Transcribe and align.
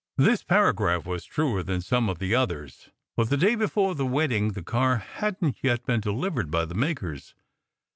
This 0.17 0.41
paragraph 0.43 1.05
was 1.05 1.25
truer 1.25 1.61
than 1.61 1.79
some 1.79 2.09
of 2.09 2.17
the 2.17 2.33
others, 2.33 2.89
but 3.15 3.29
the 3.29 3.37
day 3.37 3.53
before 3.53 3.93
the 3.93 4.03
wedding 4.03 4.53
the 4.53 4.63
car 4.63 4.97
hadn 4.97 5.53
t 5.53 5.59
yet 5.61 5.85
been 5.85 5.99
delivered 6.01 6.49
by 6.49 6.65
the 6.65 6.73
makers. 6.73 7.35